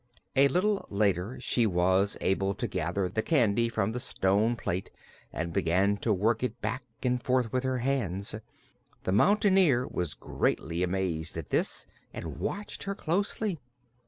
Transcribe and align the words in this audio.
A 0.35 0.47
little 0.47 0.87
later 0.89 1.39
she 1.39 1.67
was 1.67 2.17
able 2.21 2.55
to 2.55 2.67
gather 2.67 3.07
the 3.07 3.21
candy 3.21 3.69
from 3.69 3.91
the 3.91 3.99
stone 3.99 4.55
plate 4.55 4.89
and 5.31 5.53
begin 5.53 5.95
to 5.97 6.11
work 6.11 6.41
it 6.41 6.59
back 6.59 6.81
and 7.03 7.21
forth 7.21 7.53
with 7.53 7.63
her 7.63 7.77
hands. 7.77 8.33
The 9.03 9.11
Mountain 9.11 9.59
Ear 9.59 9.85
was 9.87 10.15
greatly 10.15 10.81
amazed 10.81 11.37
at 11.37 11.51
this 11.51 11.85
and 12.15 12.39
watched 12.39 12.81
her 12.85 12.95
closely. 12.95 13.59